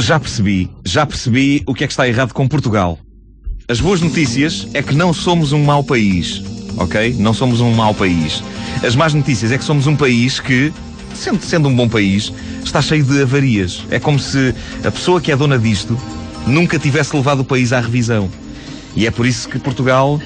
Já 0.00 0.18
percebi, 0.18 0.70
já 0.84 1.04
percebi 1.04 1.62
o 1.66 1.74
que 1.74 1.84
é 1.84 1.86
que 1.86 1.92
está 1.92 2.08
errado 2.08 2.32
com 2.32 2.46
Portugal. 2.48 2.98
As 3.68 3.80
boas 3.80 4.00
notícias 4.00 4.66
é 4.72 4.82
que 4.82 4.94
não 4.94 5.12
somos 5.12 5.52
um 5.52 5.62
mau 5.64 5.84
país, 5.84 6.42
ok? 6.76 7.14
Não 7.18 7.34
somos 7.34 7.60
um 7.60 7.72
mau 7.72 7.92
país. 7.92 8.42
As 8.82 8.96
más 8.96 9.12
notícias 9.12 9.52
é 9.52 9.58
que 9.58 9.64
somos 9.64 9.86
um 9.86 9.96
país 9.96 10.40
que, 10.40 10.72
sendo, 11.14 11.42
sendo 11.42 11.68
um 11.68 11.74
bom 11.74 11.88
país, 11.88 12.32
está 12.64 12.80
cheio 12.80 13.04
de 13.04 13.20
avarias. 13.20 13.84
É 13.90 13.98
como 13.98 14.18
se 14.18 14.54
a 14.84 14.90
pessoa 14.90 15.20
que 15.20 15.32
é 15.32 15.36
dona 15.36 15.58
disto 15.58 15.98
nunca 16.46 16.78
tivesse 16.78 17.14
levado 17.14 17.40
o 17.40 17.44
país 17.44 17.72
à 17.72 17.80
revisão. 17.80 18.30
E 18.96 19.06
é 19.06 19.10
por 19.10 19.26
isso 19.26 19.48
que 19.48 19.58
Portugal, 19.58 20.20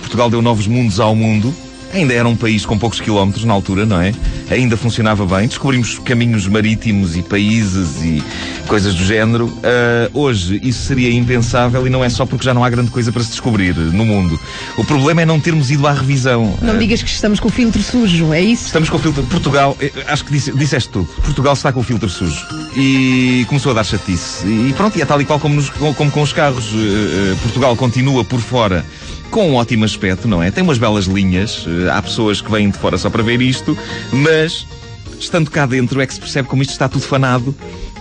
Portugal 0.00 0.30
deu 0.30 0.40
novos 0.40 0.66
mundos 0.66 1.00
ao 1.00 1.16
mundo 1.16 1.52
Ainda 1.96 2.12
era 2.12 2.28
um 2.28 2.36
país 2.36 2.66
com 2.66 2.78
poucos 2.78 3.00
quilómetros 3.00 3.46
na 3.46 3.54
altura, 3.54 3.86
não 3.86 3.98
é? 3.98 4.12
Ainda 4.50 4.76
funcionava 4.76 5.24
bem. 5.24 5.48
Descobrimos 5.48 5.98
caminhos 6.00 6.46
marítimos 6.46 7.16
e 7.16 7.22
países 7.22 8.02
e 8.02 8.22
coisas 8.68 8.94
do 8.94 9.02
género. 9.02 9.46
Uh, 9.46 10.10
hoje 10.12 10.60
isso 10.62 10.82
seria 10.82 11.10
impensável 11.10 11.86
e 11.86 11.90
não 11.90 12.04
é 12.04 12.10
só 12.10 12.26
porque 12.26 12.44
já 12.44 12.52
não 12.52 12.62
há 12.62 12.68
grande 12.68 12.90
coisa 12.90 13.10
para 13.10 13.22
se 13.22 13.30
descobrir 13.30 13.74
no 13.74 14.04
mundo. 14.04 14.38
O 14.76 14.84
problema 14.84 15.22
é 15.22 15.24
não 15.24 15.40
termos 15.40 15.70
ido 15.70 15.86
à 15.86 15.92
revisão. 15.94 16.58
Não 16.60 16.74
uh, 16.74 16.78
digas 16.78 17.02
que 17.02 17.08
estamos 17.08 17.40
com 17.40 17.48
o 17.48 17.50
filtro 17.50 17.82
sujo, 17.82 18.30
é 18.34 18.42
isso? 18.42 18.66
Estamos 18.66 18.90
com 18.90 18.98
o 18.98 19.00
filtro. 19.00 19.22
Portugal, 19.22 19.74
eh, 19.80 19.90
acho 20.06 20.22
que 20.26 20.32
disse, 20.32 20.52
disseste 20.52 20.90
tudo. 20.90 21.06
Portugal 21.22 21.54
está 21.54 21.72
com 21.72 21.80
o 21.80 21.82
filtro 21.82 22.10
sujo. 22.10 22.46
E 22.76 23.46
começou 23.48 23.72
a 23.72 23.74
dar 23.74 23.84
chatice. 23.84 24.46
E 24.46 24.74
pronto, 24.76 24.98
e 24.98 25.00
é 25.00 25.06
tal 25.06 25.18
e 25.22 25.24
qual 25.24 25.40
como, 25.40 25.54
nos, 25.54 25.70
como 25.70 26.10
com 26.10 26.20
os 26.20 26.34
carros. 26.34 26.74
Uh, 26.74 27.36
Portugal 27.40 27.74
continua 27.74 28.22
por 28.22 28.40
fora 28.40 28.84
com 29.30 29.50
um 29.50 29.54
ótimo 29.54 29.84
aspecto, 29.84 30.26
não 30.26 30.42
é? 30.42 30.50
Tem 30.50 30.62
umas 30.62 30.78
belas 30.78 31.04
linhas, 31.04 31.66
eh, 31.66 31.90
há 31.90 32.00
pessoas 32.00 32.40
que 32.40 32.50
vêm 32.50 32.70
de 32.70 32.78
fora 32.78 32.96
só 32.98 33.10
para 33.10 33.22
ver 33.22 33.40
isto, 33.40 33.76
mas 34.12 34.66
estando 35.18 35.50
cá 35.50 35.66
dentro 35.66 36.00
é 36.00 36.06
que 36.06 36.14
se 36.14 36.20
percebe 36.20 36.48
como 36.48 36.62
isto 36.62 36.72
está 36.72 36.88
tudo 36.88 37.02
fanado 37.02 37.54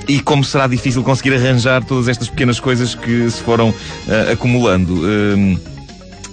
e 0.08 0.20
como 0.20 0.44
será 0.44 0.68
difícil 0.68 1.04
conseguir 1.04 1.34
arranjar 1.34 1.84
todas 1.84 2.08
estas 2.08 2.30
pequenas 2.30 2.60
coisas 2.60 2.94
que 2.96 3.30
se 3.30 3.42
foram 3.42 3.70
uh, 3.70 4.32
acumulando. 4.32 4.94
Uh, 4.94 5.75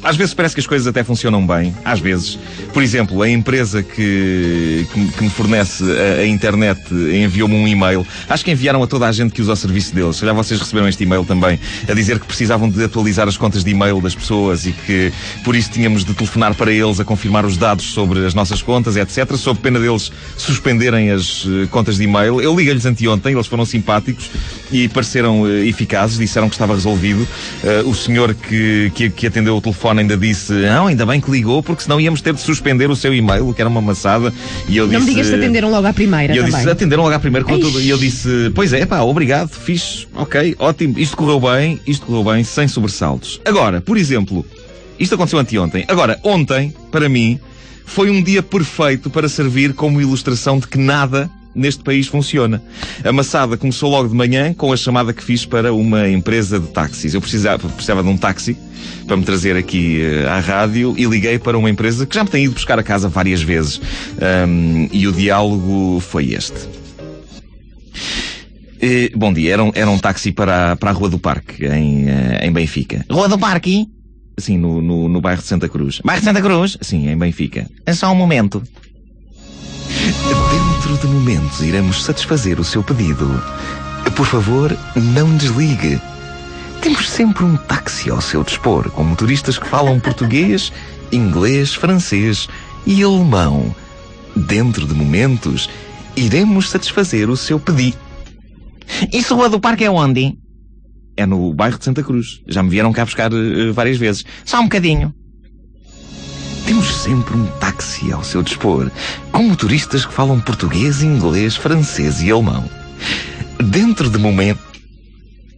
às 0.02 0.16
vezes 0.16 0.34
parece 0.34 0.54
que 0.54 0.60
as 0.60 0.66
coisas 0.66 0.86
até 0.86 1.04
funcionam 1.04 1.46
bem, 1.46 1.74
às 1.84 2.00
vezes. 2.00 2.38
Por 2.72 2.82
exemplo, 2.82 3.22
a 3.22 3.28
empresa 3.28 3.82
que, 3.82 4.86
que, 4.92 5.06
que 5.12 5.22
me 5.22 5.30
fornece 5.30 5.84
a, 5.84 6.22
a 6.22 6.26
internet 6.26 6.80
enviou-me 6.92 7.54
um 7.54 7.68
e-mail. 7.68 8.04
Acho 8.28 8.44
que 8.44 8.50
enviaram 8.50 8.82
a 8.82 8.86
toda 8.86 9.06
a 9.06 9.12
gente 9.12 9.32
que 9.32 9.40
usa 9.40 9.52
o 9.52 9.56
serviço 9.56 9.94
deles. 9.94 10.18
Já 10.18 10.32
vocês 10.32 10.58
receberam 10.58 10.88
este 10.88 11.04
e-mail 11.04 11.24
também, 11.24 11.58
a 11.88 11.94
dizer 11.94 12.18
que 12.18 12.26
precisavam 12.26 12.68
de 12.68 12.82
atualizar 12.82 13.28
as 13.28 13.36
contas 13.36 13.62
de 13.62 13.70
e-mail 13.70 14.00
das 14.00 14.14
pessoas 14.14 14.66
e 14.66 14.72
que 14.72 15.12
por 15.44 15.54
isso 15.54 15.70
tínhamos 15.70 16.04
de 16.04 16.14
telefonar 16.14 16.54
para 16.54 16.72
eles 16.72 16.98
a 16.98 17.04
confirmar 17.04 17.44
os 17.44 17.56
dados 17.56 17.84
sobre 17.92 18.26
as 18.26 18.34
nossas 18.34 18.60
contas, 18.60 18.96
etc. 18.96 19.36
Sob 19.36 19.60
pena 19.60 19.78
deles 19.78 20.10
suspenderem 20.36 21.10
as 21.10 21.44
uh, 21.44 21.68
contas 21.70 21.96
de 21.96 22.04
e-mail. 22.04 22.40
Eu 22.40 22.56
liguei-lhes 22.56 22.86
anteontem, 22.86 23.34
eles 23.34 23.46
foram 23.46 23.64
simpáticos 23.64 24.30
e 24.72 24.88
pareceram 24.88 25.42
uh, 25.42 25.64
eficazes, 25.64 26.18
disseram 26.18 26.48
que 26.48 26.54
estava 26.54 26.74
resolvido. 26.74 27.22
Uh, 27.62 27.88
o 27.88 27.94
senhor 27.94 28.34
que, 28.34 28.90
que, 28.94 29.10
que 29.10 29.26
atendeu 29.26 29.56
o 29.56 29.60
telefone 29.60 29.91
telefone 29.92 30.00
ainda 30.00 30.16
disse: 30.16 30.52
Não, 30.52 30.86
ainda 30.86 31.06
bem 31.06 31.20
que 31.20 31.30
ligou, 31.30 31.62
porque 31.62 31.82
senão 31.82 32.00
íamos 32.00 32.20
ter 32.20 32.34
de 32.34 32.40
suspender 32.40 32.90
o 32.90 32.96
seu 32.96 33.14
e-mail, 33.14 33.52
que 33.52 33.60
era 33.60 33.68
uma 33.68 33.80
maçada. 33.80 34.32
E 34.68 34.76
eu 34.76 34.86
não 34.86 34.92
disse, 34.92 35.04
me 35.04 35.10
digas 35.10 35.28
que 35.28 35.34
atenderam 35.34 35.70
logo 35.70 35.86
à 35.86 35.92
primeira. 35.92 36.32
E 36.32 36.36
eu 36.36 36.44
também. 36.44 36.58
disse: 36.58 36.70
Atenderam 36.70 37.02
logo 37.02 37.14
à 37.14 37.20
primeira 37.20 37.46
com 37.46 37.58
tudo. 37.58 37.80
E 37.80 37.88
eu 37.88 37.98
disse: 37.98 38.50
Pois 38.54 38.72
é, 38.72 38.84
pá, 38.86 39.00
obrigado, 39.00 39.50
fiz, 39.50 40.08
ok, 40.14 40.56
ótimo, 40.58 40.98
isto 40.98 41.16
correu 41.16 41.40
bem, 41.40 41.80
isto 41.86 42.06
correu 42.06 42.24
bem, 42.24 42.42
sem 42.44 42.66
sobressaltos. 42.66 43.40
Agora, 43.44 43.80
por 43.80 43.96
exemplo, 43.96 44.44
isto 44.98 45.14
aconteceu 45.14 45.38
anteontem. 45.38 45.84
Agora, 45.88 46.18
ontem, 46.22 46.74
para 46.90 47.08
mim, 47.08 47.38
foi 47.84 48.10
um 48.10 48.22
dia 48.22 48.42
perfeito 48.42 49.10
para 49.10 49.28
servir 49.28 49.74
como 49.74 50.00
ilustração 50.00 50.58
de 50.58 50.66
que 50.66 50.78
nada 50.78 51.30
neste 51.54 51.82
país 51.82 52.06
funciona. 52.06 52.62
A 53.04 53.12
maçada 53.12 53.56
começou 53.56 53.90
logo 53.90 54.08
de 54.08 54.14
manhã 54.14 54.52
com 54.54 54.72
a 54.72 54.76
chamada 54.76 55.12
que 55.12 55.22
fiz 55.22 55.44
para 55.44 55.72
uma 55.72 56.08
empresa 56.08 56.58
de 56.58 56.68
táxis. 56.68 57.14
Eu 57.14 57.20
precisava, 57.20 57.68
precisava 57.68 58.02
de 58.02 58.08
um 58.08 58.16
táxi 58.16 58.56
para 59.06 59.16
me 59.16 59.24
trazer 59.24 59.56
aqui 59.56 60.00
uh, 60.02 60.28
à 60.28 60.40
rádio 60.40 60.94
e 60.96 61.04
liguei 61.04 61.38
para 61.38 61.56
uma 61.56 61.70
empresa 61.70 62.06
que 62.06 62.14
já 62.14 62.24
me 62.24 62.30
tem 62.30 62.44
ido 62.44 62.54
buscar 62.54 62.78
a 62.78 62.82
casa 62.82 63.08
várias 63.08 63.42
vezes. 63.42 63.80
Um, 64.48 64.88
e 64.92 65.06
o 65.06 65.12
diálogo 65.12 66.00
foi 66.00 66.32
este. 66.32 66.68
Uh, 68.82 69.16
bom 69.16 69.32
dia, 69.32 69.52
era 69.52 69.62
um, 69.62 69.70
era 69.74 69.90
um 69.90 69.98
táxi 69.98 70.32
para, 70.32 70.74
para 70.76 70.90
a 70.90 70.92
Rua 70.92 71.08
do 71.08 71.18
Parque, 71.18 71.64
em, 71.66 72.04
uh, 72.06 72.38
em 72.42 72.52
Benfica. 72.52 73.04
Rua 73.10 73.28
do 73.28 73.38
Parque? 73.38 73.86
Sim, 74.38 74.58
no, 74.58 74.80
no, 74.80 75.08
no 75.08 75.20
bairro 75.20 75.42
de 75.42 75.46
Santa 75.46 75.68
Cruz. 75.68 76.00
Bairro 76.02 76.20
de 76.20 76.24
Santa 76.24 76.40
Cruz? 76.40 76.78
Sim, 76.80 77.08
em 77.08 77.16
Benfica. 77.16 77.68
É 77.84 77.92
só 77.92 78.10
um 78.10 78.14
momento. 78.14 78.62
Dentro 80.02 80.98
de 80.98 81.06
momentos 81.06 81.60
iremos 81.60 82.02
satisfazer 82.02 82.58
o 82.58 82.64
seu 82.64 82.82
pedido. 82.82 83.28
Por 84.16 84.26
favor, 84.26 84.76
não 84.96 85.36
desligue. 85.36 86.00
Temos 86.80 87.08
sempre 87.08 87.44
um 87.44 87.56
táxi 87.56 88.10
ao 88.10 88.20
seu 88.20 88.42
dispor, 88.42 88.90
com 88.90 89.04
motoristas 89.04 89.58
que 89.58 89.68
falam 89.68 90.00
português, 90.00 90.72
inglês, 91.12 91.72
francês 91.74 92.48
e 92.84 93.02
alemão. 93.02 93.74
Dentro 94.34 94.86
de 94.86 94.94
momentos, 94.94 95.70
iremos 96.16 96.68
satisfazer 96.68 97.30
o 97.30 97.36
seu 97.36 97.60
pedido. 97.60 97.98
Isso 99.12 99.36
Rua 99.36 99.48
do 99.48 99.60
Parque 99.60 99.84
é 99.84 99.90
onde? 99.90 100.36
É 101.16 101.24
no 101.24 101.54
bairro 101.54 101.78
de 101.78 101.84
Santa 101.84 102.02
Cruz. 102.02 102.42
Já 102.48 102.62
me 102.62 102.70
vieram 102.70 102.92
cá 102.92 103.04
buscar 103.04 103.32
uh, 103.32 103.72
várias 103.72 103.98
vezes. 103.98 104.24
Só 104.44 104.58
um 104.58 104.64
bocadinho. 104.64 105.14
Temos 106.66 106.94
sempre 106.94 107.36
um 107.36 107.46
táxi 107.58 108.12
ao 108.12 108.22
seu 108.22 108.42
dispor, 108.42 108.90
com 109.30 109.42
motoristas 109.42 110.06
que 110.06 110.12
falam 110.12 110.40
português, 110.40 111.02
inglês, 111.02 111.56
francês 111.56 112.22
e 112.22 112.30
alemão. 112.30 112.68
Dentro 113.62 114.08
de 114.08 114.18
momento. 114.18 114.60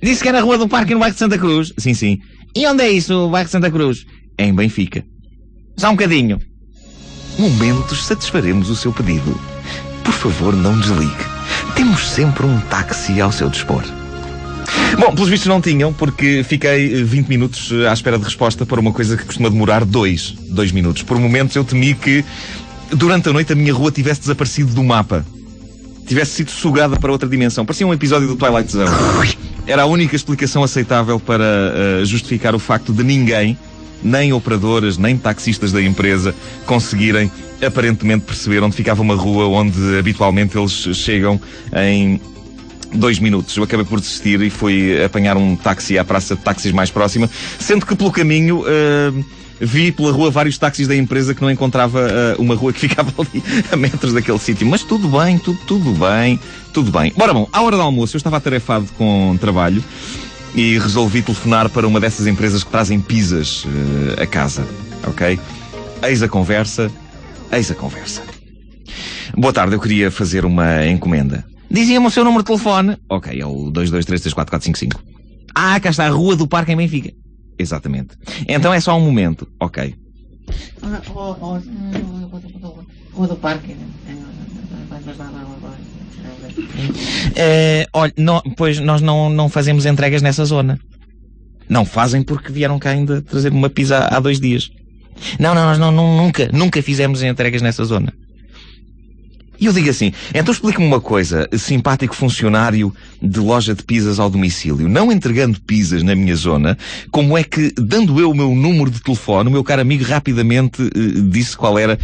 Disse 0.03 0.23
que 0.23 0.29
era 0.29 0.39
a 0.39 0.43
Rua 0.43 0.59
do 0.59 0.69
Parque 0.69 0.95
no 0.95 1.01
bairro 1.01 1.15
de 1.15 1.19
Santa 1.19 1.39
Cruz? 1.39 1.73
Sim, 1.79 1.95
sim. 1.95 2.19
E 2.55 2.67
onde 2.67 2.83
é 2.83 2.91
isso, 2.91 3.15
o 3.15 3.31
bairro 3.31 3.47
de 3.47 3.53
Santa 3.53 3.71
Cruz? 3.71 4.07
Em 4.39 4.55
Benfica. 4.55 5.05
Só 5.77 5.89
um 5.89 5.93
bocadinho. 5.93 6.41
Momentos 7.39 8.05
satisfaremos 8.05 8.71
o 8.71 8.77
seu 8.77 8.93
pedido. 8.93 9.39
Por 10.05 10.15
favor, 10.15 10.55
não 10.55 10.79
desligue. 10.79 11.25
Temos 11.75 12.09
sempre 12.09 12.47
um 12.47 12.61
táxi 12.63 13.21
ao 13.21 13.33
seu 13.33 13.49
dispor. 13.49 13.83
Bom, 14.99 15.13
pelos 15.15 15.29
vistos 15.29 15.49
não 15.49 15.61
tinham, 15.61 15.93
porque 15.93 16.45
fiquei 16.45 17.03
20 17.03 17.29
minutos 17.29 17.73
à 17.89 17.93
espera 17.93 18.19
de 18.19 18.25
resposta 18.25 18.65
para 18.65 18.81
uma 18.81 18.93
coisa 18.93 19.17
que 19.17 19.25
costuma 19.25 19.49
demorar 19.49 19.85
2, 19.85 20.35
2 20.51 20.73
minutos. 20.73 21.03
Por 21.03 21.19
momentos 21.19 21.57
eu 21.57 21.65
temi 21.65 21.95
que 21.95 22.25
durante 22.91 23.29
a 23.29 23.33
noite 23.33 23.53
a 23.53 23.57
minha 23.57 23.73
rua 23.73 23.91
tivesse 23.91 24.21
desaparecido 24.21 24.73
do 24.73 24.83
mapa. 24.83 25.25
Tivesse 26.07 26.33
sido 26.33 26.51
sugada 26.51 26.97
para 26.97 27.11
outra 27.11 27.29
dimensão. 27.29 27.65
Parecia 27.65 27.87
um 27.87 27.93
episódio 27.93 28.29
do 28.29 28.37
Twilight 28.37 28.71
Zone. 28.71 28.91
Era 29.67 29.83
a 29.83 29.87
única 29.87 30.15
explicação 30.15 30.63
aceitável 30.63 31.19
para 31.19 31.43
uh, 31.43 32.05
justificar 32.05 32.55
o 32.55 32.59
facto 32.59 32.93
de 32.93 33.03
ninguém, 33.03 33.57
nem 34.03 34.33
operadoras, 34.33 34.99
nem 34.99 35.17
taxistas 35.17 35.73
da 35.73 35.83
empresa, 35.83 36.35
conseguirem 36.67 37.31
aparentemente 37.65 38.27
perceber 38.27 38.63
onde 38.63 38.77
ficava 38.77 39.01
uma 39.01 39.15
rua 39.15 39.47
onde 39.47 39.99
habitualmente 39.99 40.59
eles 40.59 40.73
chegam 40.95 41.41
em 41.75 42.21
dois 42.95 43.19
minutos. 43.19 43.57
Eu 43.57 43.65
acabei 43.65 43.85
por 43.85 44.01
desistir 44.01 44.41
e 44.41 44.51
fui 44.51 45.03
apanhar 45.03 45.37
um 45.37 45.57
táxi 45.57 45.99
à 45.99 46.05
praça 46.05 46.35
de 46.35 46.43
táxis 46.43 46.73
mais 46.73 46.91
próxima, 46.91 47.29
sendo 47.59 47.85
que 47.85 47.95
pelo 47.95 48.11
caminho. 48.11 48.61
Uh, 48.61 49.25
vi 49.61 49.93
pela 49.93 50.11
rua 50.11 50.31
vários 50.31 50.59
táxis 50.59 50.89
da 50.89 50.97
empresa 50.97 51.35
que 51.35 51.41
não 51.41 51.51
encontrava 51.51 52.01
uh, 52.01 52.43
uma 52.43 52.55
rua 52.55 52.73
que 52.73 52.81
ficava 52.89 53.13
ali 53.19 53.43
a 53.71 53.77
metros 53.77 54.13
daquele 54.13 54.39
sítio. 54.39 54.67
Mas 54.67 54.83
tudo 54.83 55.09
bem, 55.09 55.39
tudo, 55.39 55.59
tudo 55.67 55.93
bem, 55.93 56.39
tudo 56.73 56.91
bem. 56.91 57.13
Bora 57.17 57.33
bom, 57.33 57.49
à 57.53 57.63
hora 57.63 57.77
do 57.77 57.83
almoço 57.83 58.17
eu 58.17 58.19
estava 58.19 58.37
atarefado 58.37 58.87
com 58.99 59.37
trabalho 59.41 59.83
e 60.55 60.79
resolvi 60.79 61.23
telefonar 61.23 61.69
para 61.69 61.87
uma 61.87 62.01
dessas 62.01 62.27
empresas 62.27 62.63
que 62.63 62.71
trazem 62.71 63.01
pizzas 63.01 63.65
uh, 63.65 64.23
a 64.23 64.27
casa, 64.27 64.67
ok? 65.07 65.39
Eis 66.03 66.23
a 66.23 66.29
conversa, 66.29 66.91
eis 67.51 67.71
a 67.71 67.75
conversa. 67.75 68.23
Boa 69.37 69.53
tarde, 69.53 69.75
eu 69.75 69.81
queria 69.81 70.11
fazer 70.11 70.45
uma 70.45 70.87
encomenda. 70.87 71.45
Dizia-me 71.71 72.07
o 72.07 72.11
seu 72.11 72.25
número 72.25 72.43
de 72.43 72.47
telefone. 72.47 72.97
Ok, 73.09 73.41
é 73.41 73.47
o 73.47 73.71
2233445. 73.73 74.99
Ah, 75.55 75.79
cá 75.81 75.91
está 75.91 76.07
a 76.07 76.11
Rua 76.11 76.37
do 76.37 76.47
Parque 76.47 76.73
em 76.73 76.77
Benfica. 76.77 77.13
Exatamente. 77.59 78.17
Então 78.49 78.73
é 78.73 78.81
só 78.81 78.97
um 78.97 79.01
momento. 79.01 79.47
Ok. 79.61 79.95
Rua 83.13 83.29
do 83.29 83.37
Parque. 83.37 83.77
Olha, 87.93 88.13
não, 88.17 88.41
pois 88.57 88.81
nós 88.81 89.01
não, 89.01 89.31
não 89.31 89.49
fazemos 89.49 89.87
entregas 89.87 90.23
nessa 90.23 90.45
zona. 90.45 90.79
Não 91.69 91.85
fazem 91.85 92.23
porque 92.23 92.53
vieram 92.53 92.79
cá 92.79 92.91
ainda 92.91 93.23
trazer 93.23 93.53
uma 93.53 93.71
pizza 93.71 94.09
há 94.11 94.21
dois 94.21 94.39
dias. 94.39 94.71
Não, 95.39 95.55
não, 95.55 95.65
nós 95.65 95.79
não, 95.79 95.93
nunca, 95.93 96.51
nunca 96.53 96.83
fizemos 96.83 97.23
entregas 97.23 97.63
nessa 97.63 97.85
zona. 97.85 98.13
E 99.59 99.67
eu 99.67 99.73
digo 99.73 99.89
assim, 99.89 100.13
então 100.35 100.53
explique-me 100.53 100.85
uma 100.85 101.01
coisa, 101.01 101.49
simpático 101.53 102.15
funcionário 102.15 102.93
de 103.23 103.39
loja 103.39 103.75
de 103.75 103.83
pizzas 103.83 104.19
ao 104.19 104.29
domicílio, 104.29 104.89
não 104.89 105.13
entregando 105.13 105.61
pizzas 105.61 106.03
na 106.03 106.15
minha 106.15 106.35
zona, 106.35 106.77
como 107.11 107.39
é 107.39 107.45
que, 107.45 107.73
dando 107.77 108.19
eu 108.21 108.31
o 108.31 108.35
meu 108.35 108.55
número 108.55 108.91
de 108.91 109.01
telefone, 109.01 109.49
o 109.49 109.53
meu 109.53 109.63
caro 109.63 109.81
amigo 109.81 110.05
rapidamente 110.05 110.83
uh, 110.83 111.23
disse 111.31 111.57
qual 111.57 111.79
era 111.79 111.99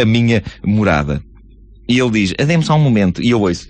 a 0.00 0.04
minha 0.04 0.42
morada? 0.64 1.22
E 1.88 1.98
ele 1.98 2.10
diz, 2.10 2.34
dê-me 2.46 2.64
só 2.64 2.76
um 2.76 2.80
momento, 2.80 3.22
e 3.22 3.30
eu 3.30 3.40
ouço. 3.40 3.68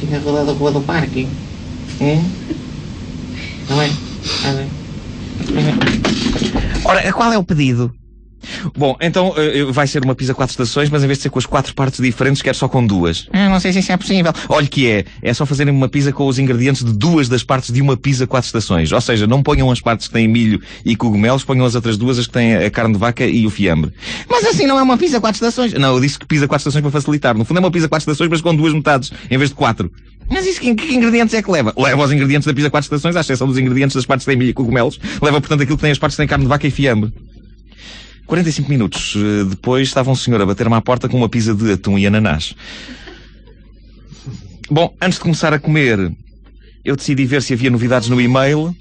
ficar 0.00 0.18
rodada 0.18 0.50
a 0.50 0.54
rua 0.54 0.72
do 0.72 0.80
parque. 0.80 1.28
Hum? 2.00 2.24
É? 3.70 3.90
Ora, 6.84 7.12
qual 7.12 7.32
é 7.32 7.38
o 7.38 7.44
pedido? 7.44 7.92
Bom, 8.76 8.96
então 9.00 9.30
uh, 9.30 9.72
vai 9.72 9.86
ser 9.86 10.04
uma 10.04 10.14
pizza 10.14 10.34
quatro 10.34 10.52
estações, 10.52 10.90
mas 10.90 11.02
em 11.02 11.06
vez 11.06 11.18
de 11.18 11.22
ser 11.22 11.30
com 11.30 11.38
as 11.38 11.46
quatro 11.46 11.74
partes 11.74 12.00
diferentes, 12.00 12.42
quer 12.42 12.54
só 12.54 12.68
com 12.68 12.86
duas. 12.86 13.28
Ah, 13.32 13.48
não 13.48 13.60
sei 13.60 13.72
se 13.72 13.78
isso 13.80 13.92
é 13.92 13.96
possível. 13.96 14.32
Olha 14.48 14.66
que 14.66 14.88
é, 14.88 15.04
é 15.22 15.34
só 15.34 15.46
fazerem 15.46 15.72
uma 15.72 15.88
pizza 15.88 16.12
com 16.12 16.26
os 16.26 16.38
ingredientes 16.38 16.84
de 16.84 16.92
duas 16.92 17.28
das 17.28 17.42
partes 17.42 17.72
de 17.72 17.80
uma 17.80 17.96
pizza 17.96 18.26
quatro 18.26 18.46
estações. 18.46 18.92
Ou 18.92 19.00
seja, 19.00 19.26
não 19.26 19.42
ponham 19.42 19.70
as 19.70 19.80
partes 19.80 20.08
que 20.08 20.14
têm 20.14 20.28
milho 20.28 20.60
e 20.84 20.96
cogumelos, 20.96 21.44
ponham 21.44 21.64
as 21.64 21.74
outras 21.74 21.96
duas, 21.96 22.18
as 22.18 22.26
que 22.26 22.32
têm 22.32 22.56
a 22.56 22.70
carne 22.70 22.94
de 22.94 22.98
vaca 22.98 23.26
e 23.26 23.46
o 23.46 23.50
fiambre. 23.50 23.92
Mas 24.28 24.44
assim 24.46 24.66
não 24.66 24.78
é 24.78 24.82
uma 24.82 24.96
pizza 24.96 25.20
quatro 25.20 25.36
estações. 25.36 25.72
Não, 25.74 25.94
eu 25.94 26.00
disse 26.00 26.18
que 26.18 26.26
pizza 26.26 26.46
quatro 26.46 26.62
estações 26.62 26.82
para 26.82 26.90
facilitar. 26.90 27.36
No 27.36 27.44
fundo 27.44 27.58
é 27.58 27.60
uma 27.60 27.70
pizza 27.70 27.88
quatro 27.88 28.10
estações, 28.10 28.30
mas 28.30 28.40
com 28.40 28.54
duas 28.54 28.72
metades, 28.72 29.12
em 29.30 29.38
vez 29.38 29.50
de 29.50 29.56
quatro. 29.56 29.90
Mas 30.30 30.46
isso 30.46 30.60
que, 30.60 30.74
que, 30.74 30.94
ingredientes 30.94 31.34
é 31.34 31.42
que 31.42 31.50
leva? 31.50 31.74
Leva 31.76 32.02
os 32.02 32.12
ingredientes 32.12 32.46
da 32.46 32.54
pizza 32.54 32.70
quatro 32.70 32.86
estações, 32.86 33.16
à 33.16 33.20
exceção 33.20 33.46
dos 33.46 33.58
ingredientes 33.58 33.94
das 33.94 34.06
partes 34.06 34.24
que 34.24 34.30
têm 34.30 34.38
milho 34.38 34.50
e 34.50 34.54
cogumelos. 34.54 34.98
Leva, 35.20 35.40
portanto, 35.40 35.62
aquilo 35.62 35.76
que 35.76 35.82
tem 35.82 35.90
as 35.90 35.98
partes 35.98 36.16
que 36.16 36.22
têm 36.22 36.28
carne 36.28 36.44
de 36.44 36.48
vaca 36.48 36.66
e 36.66 36.70
fiambre. 36.70 37.12
45 38.26 38.70
minutos 38.70 39.14
eh, 39.16 39.44
depois 39.44 39.88
estava 39.88 40.10
um 40.10 40.14
senhor 40.14 40.40
a 40.40 40.46
bater-me 40.46 40.74
à 40.74 40.80
porta 40.80 41.08
com 41.08 41.16
uma 41.16 41.28
pizza 41.28 41.54
de 41.54 41.72
atum 41.72 41.98
e 41.98 42.06
ananás. 42.06 42.54
Bom, 44.70 44.94
antes 45.00 45.18
de 45.18 45.22
começar 45.22 45.52
a 45.52 45.58
comer, 45.58 46.10
eu 46.84 46.96
decidi 46.96 47.26
ver 47.26 47.42
se 47.42 47.52
havia 47.52 47.70
novidades 47.70 48.08
no 48.08 48.20
e-mail. 48.20 48.74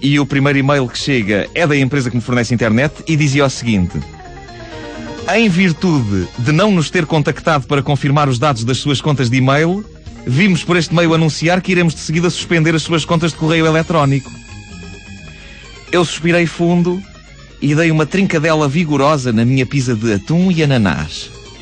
E 0.00 0.18
o 0.20 0.26
primeiro 0.26 0.58
e-mail 0.58 0.86
que 0.86 0.96
chega 0.96 1.48
é 1.54 1.66
da 1.66 1.76
empresa 1.76 2.08
que 2.08 2.16
me 2.16 2.22
fornece 2.22 2.54
internet 2.54 3.02
e 3.06 3.16
dizia 3.16 3.44
o 3.44 3.50
seguinte: 3.50 3.98
Em 5.34 5.48
virtude 5.48 6.28
de 6.38 6.52
não 6.52 6.70
nos 6.70 6.88
ter 6.88 7.04
contactado 7.04 7.66
para 7.66 7.82
confirmar 7.82 8.28
os 8.28 8.38
dados 8.38 8.64
das 8.64 8.78
suas 8.78 9.00
contas 9.00 9.28
de 9.28 9.38
e-mail, 9.38 9.84
vimos 10.24 10.62
por 10.62 10.76
este 10.76 10.94
meio 10.94 11.14
anunciar 11.14 11.60
que 11.60 11.72
iremos 11.72 11.94
de 11.94 12.00
seguida 12.00 12.30
suspender 12.30 12.74
as 12.74 12.82
suas 12.82 13.04
contas 13.04 13.32
de 13.32 13.38
correio 13.38 13.66
eletrónico. 13.66 14.30
Eu 15.90 16.04
suspirei 16.04 16.46
fundo 16.46 17.02
e 17.60 17.74
dei 17.74 17.90
uma 17.90 18.06
trincadela 18.06 18.68
vigorosa 18.68 19.32
na 19.32 19.44
minha 19.44 19.66
pizza 19.66 19.94
de 19.94 20.12
atum 20.12 20.50
e 20.50 20.62
ananás. 20.62 21.37